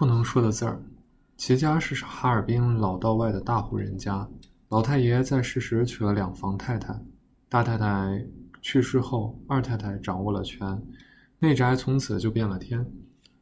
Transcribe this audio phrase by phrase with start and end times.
[0.00, 0.80] 不能说的字儿。
[1.36, 4.26] 齐家是哈尔滨老道外的大户人家，
[4.70, 6.98] 老太爷在世时娶了两房太太，
[7.50, 8.26] 大太太
[8.62, 10.82] 去世后，二太太掌握了权，
[11.38, 12.82] 内宅从此就变了天。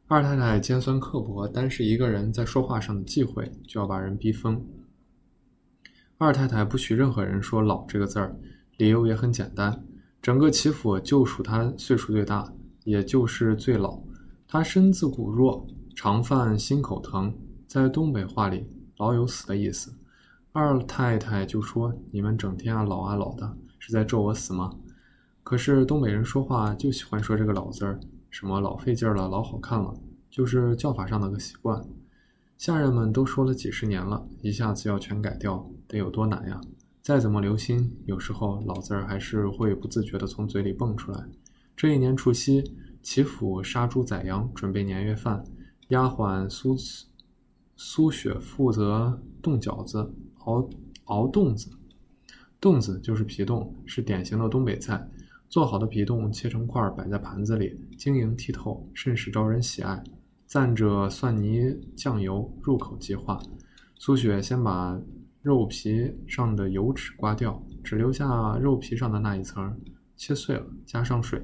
[0.09, 4.61] 二太太尖酸刻薄，单是一个人在说话上的忌讳，就要把人逼疯。
[6.17, 8.35] 二太太不许任何人说“老”这个字儿，
[8.75, 9.81] 理由也很简单：
[10.21, 12.51] 整个齐府就属她岁数最大，
[12.83, 13.97] 也就是最老。
[14.45, 15.65] 她身子骨弱，
[16.01, 17.29] 常犯心口疼，
[17.67, 18.65] 在东北话里
[18.99, 19.93] 老有死的意思。
[20.53, 24.73] 二太太就说：“你们整天啊老啊老的，是在咒我死吗？”
[25.43, 27.99] 可是东北人说话就喜欢说这个“老”字儿。
[28.29, 29.93] 什么老费劲了，老好看了，
[30.29, 31.85] 就是叫法上的个习惯。
[32.57, 36.61] 下人们都说了几十年了，一下子要全改掉，得有多难呀？
[37.01, 41.25] 再怎么留心，有时候老字儿还是会不自觉地从嘴里蹦出来。
[41.75, 42.63] 这一年除夕，
[43.01, 45.43] 齐府杀猪宰羊，准备年夜饭。
[45.89, 46.75] 丫鬟苏
[47.75, 50.13] 苏雪负责冻饺子、
[50.45, 50.69] 熬
[51.05, 51.69] 熬冻子。
[52.61, 55.09] 冻子就是皮冻，是典型的东北菜。
[55.47, 60.03] 做好的皮冻切成块，摆在盘子里，晶莹剔透，甚是招人喜爱。
[60.47, 63.41] 蘸着蒜泥酱油，入口即化。
[63.95, 64.99] 苏雪先把
[65.41, 69.75] 肉皮上的油脂刮掉，只留下肉皮上的那一层，
[70.15, 71.43] 切碎了，加上水，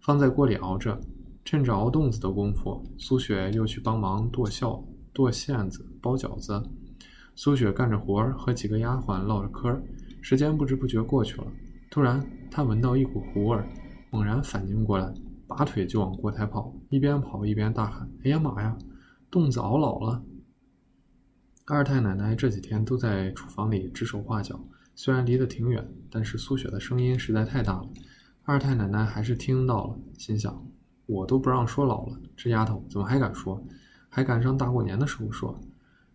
[0.00, 1.00] 放在锅里熬着。
[1.44, 4.68] 趁着熬冻子的功夫，苏雪又去帮忙剁馅、
[5.12, 6.62] 剁馅子、包饺子。
[7.36, 9.82] 苏雪干着活儿，和几个丫鬟唠着嗑，
[10.22, 11.46] 时间不知不觉过去了。
[11.90, 13.68] 突然，她闻到一股糊味儿，
[14.10, 15.12] 猛然反应过来，
[15.46, 18.76] 拔腿就往锅台跑，一边跑一边大喊：“哎呀妈呀，
[19.30, 20.24] 冻子熬老了！”
[21.66, 24.58] 二太奶奶这几天都在厨房里指手画脚，
[24.94, 27.88] 虽然离得挺远，但是苏雪的声音实在太大了，
[28.44, 30.66] 二太奶奶还是听到了，心想
[31.06, 33.62] ：“我都不让说老了，这丫头怎么还敢说？
[34.08, 35.58] 还赶上大过年的时候说。”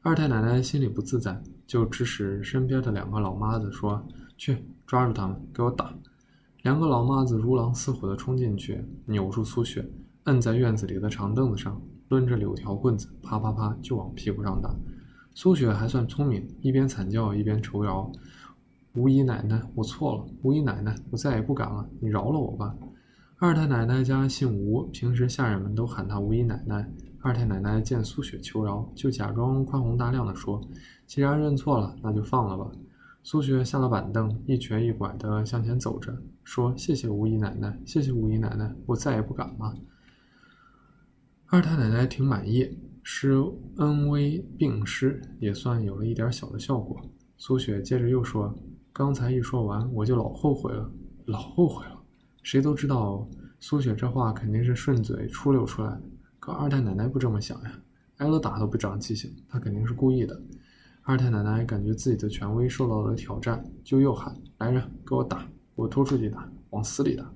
[0.01, 4.05] 二太奶奶心里不自在，就指使身边的两个老妈子说。
[4.37, 4.57] 去
[4.87, 5.93] 抓住他们，给我打！
[6.61, 9.85] 两个老妈子如狼似虎地冲进去，扭住苏雪，
[10.23, 14.73] 摁在院子里的长凳子上，抡着柳条棍子，啪啪啪就往屁股上打。
[15.35, 18.09] 苏雪还算聪明，一边惨叫一边求饶
[18.95, 22.73] ：“吴姨奶奶，我错了，吴姨奶奶，我再也不敢了，你饶了我吧。”
[23.41, 26.91] 二太奶奶家姓吴，平时下人们都喊她吴姨奶奶。
[27.21, 30.59] 二太奶奶见苏雪求饶，就假装宽宏大量地说
[31.07, 32.69] ：“既然认错了，那就放了吧。”
[33.23, 36.13] 苏雪下了板凳，一瘸一拐地向前走着，
[36.43, 39.73] 说：“谢谢吴姨奶奶，谢谢吴姨奶奶，我再也不敢了。”
[41.47, 43.41] 二太奶奶挺满意，施
[43.77, 46.99] 恩威并施，也算有了一点小的效果。
[47.37, 48.53] 苏雪接着又说
[48.91, 50.91] ：“刚才一说完，我就老后悔了，
[51.23, 51.95] 老后悔了。”
[52.43, 53.27] 谁都知道，
[53.59, 56.01] 苏雪这话肯定是顺嘴出溜出来的，
[56.39, 57.71] 可二太奶奶不这么想呀，
[58.17, 60.41] 挨了打都不长记性，她肯定是故意的。
[61.03, 65.47] 二太奶奶感觉自己的权威受到了挑战，就又喊：“来人，给我打！
[65.75, 67.31] 我拖出去打，往死里打！”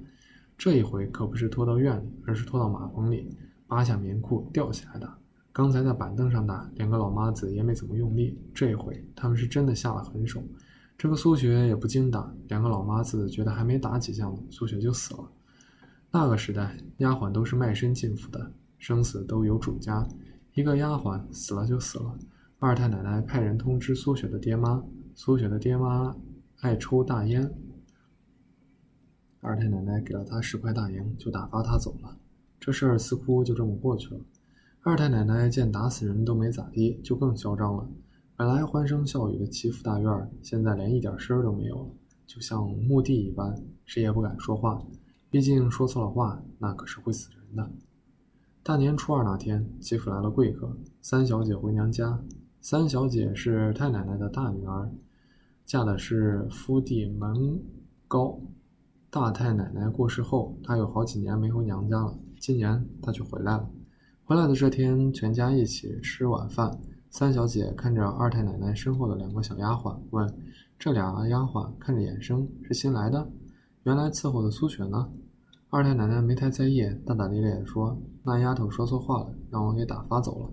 [0.58, 3.36] 这一回可不是拖到院里，而是拖到马棚里，
[3.68, 5.18] 扒下棉裤吊起来打。
[5.52, 10.44] 刚才在板凳上打，两个老妈子也没怎么用力，这一回他们是真的下了狠手。
[11.04, 15.30] 这个苏雪也不经打，两个老妈子觉得还没打几下呢，苏雪就死了。
[16.10, 20.08] 那个时代，丫鬟都是卖身进府的，生死都有主家，
[20.54, 22.18] 一个丫鬟死了就死了。
[22.58, 24.82] 二太奶奶派人通知苏雪的爹妈，
[25.14, 26.16] 苏雪的爹妈
[26.62, 27.54] 爱抽大烟。
[29.42, 32.18] 二太奶奶给了他十块大洋，就打发他走了。
[32.62, 34.22] 这事儿似乎就这么过去了。
[34.84, 37.90] 二太奶奶见打死人都没咋地，就更嚣张了。
[38.36, 41.90] 本来欢声笑语的齐府大院，现在连一点声儿都没有了，
[42.26, 43.56] 就像墓地一般，
[43.86, 44.84] 谁也不敢说话。
[45.30, 47.72] 毕竟说错了话，那可是会死人的。
[48.64, 52.20] 大年初二那天，齐府来了贵客，三小姐回娘家。
[52.60, 54.90] 三小姐是太奶奶的大女儿，
[55.64, 57.62] 嫁的是夫弟门
[58.08, 58.42] 高。
[59.12, 62.18] 大太奶奶过世后，她有好几年没回娘家了。
[62.40, 63.70] 今年她就回来了。
[64.24, 66.80] 回来的这天，全家一起吃晚饭。
[67.14, 70.28] 三小姐看着二太奶奶身后的两个小丫鬟，问
[70.80, 73.30] ：“这俩丫鬟看着眼生，是新来的？
[73.84, 75.08] 原来伺候的苏雪呢？”
[75.70, 77.96] 二太奶奶没太在意，大大咧咧地说
[78.26, 80.50] ：“那丫头说错话了，让我给打发走了。”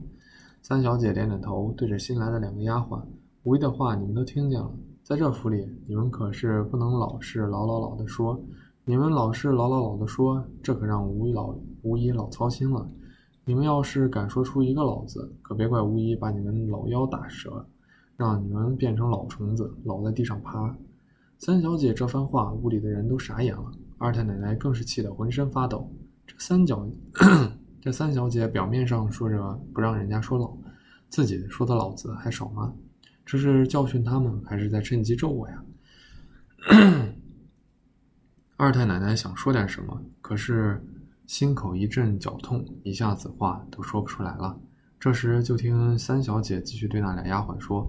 [0.61, 3.03] 三小姐点点头，对着新来的两个丫鬟
[3.45, 4.71] ：“吴姨的话你们都听见了，
[5.03, 8.39] 在这府里，你们可是不能老是老老老的说。
[8.85, 12.87] 你们老是老老老的说，这可让吴老吴姨老操心了。
[13.51, 17.67] 你们要是敢说出一个老字，可别怪巫姨把你们老腰打折，
[18.17, 20.73] 让你们变成老虫子，老在地上爬。”
[21.37, 23.73] 三小姐这番话，屋里的人都傻眼了。
[23.99, 25.91] 二太奶奶更是气得浑身发抖。
[26.29, 26.89] 这三角，
[27.83, 30.57] 这三小姐表面上说着不让人家说老，
[31.09, 32.73] 自己说的老子还少吗？
[33.27, 35.65] 这是教训他们，还是在趁机咒我呀？
[38.57, 40.81] 二太奶奶想说点什么，可是
[41.31, 44.59] 心口一阵绞痛，一下子话都说不出来了。
[44.99, 47.89] 这时，就听三小姐继续对那俩丫鬟说：“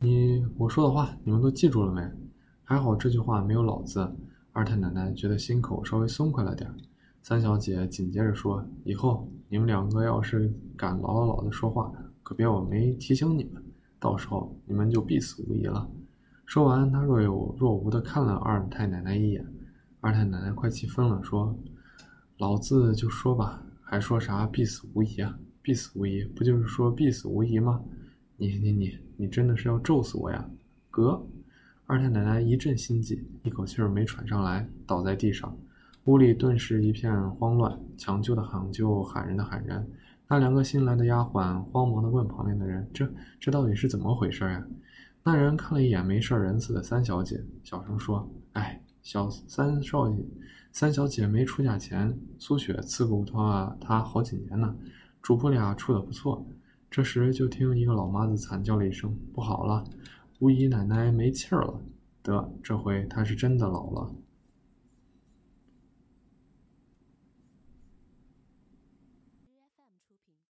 [0.00, 2.02] 你我说的话，你们都记住了没？
[2.64, 4.10] 还好这句话没有老字。”
[4.52, 6.74] 二太奶奶觉得心口稍微松快了点。
[7.22, 11.92] 三小姐紧接着说：“以后你们两个要是敢老老的说话，
[12.22, 13.62] 可别我没提醒你们，
[13.98, 15.86] 到时候你们就必死无疑了。”
[16.46, 19.46] 说完，她若有若无的看了二太奶奶一眼。
[20.00, 21.54] 二太奶奶快气疯了，说
[22.40, 25.38] ：“老子就说吧，还说啥必死无疑啊？
[25.60, 27.82] 必死无疑，不就是说必死无疑吗？
[28.38, 30.48] 你你你，你真的是要咒死我呀？”
[30.90, 31.22] 哥，
[31.84, 35.54] 二太奶奶一阵心悸，一口气儿没喘上来，倒在地上。
[36.04, 39.86] 屋里顿时一片慌乱，抢救的喊救，喊人的喊人。
[40.26, 43.06] 那两个新来的丫鬟慌忙地问旁边的人：“这
[43.38, 44.66] 这到底是怎么回事呀？”
[45.22, 50.16] 那人看了一眼没事人似的三小姐，小声说：“哎。”小三少爷，
[50.72, 54.74] 三小姐没出嫁前，苏雪伺候她她好几年呢，
[55.22, 56.46] 主仆俩处的不错。
[56.90, 59.84] 这时就听一个老妈子惨叫了一声：“不好了，
[60.40, 61.80] 巫姨奶奶没气儿了！”
[62.22, 64.14] 得，这回她是真的老了。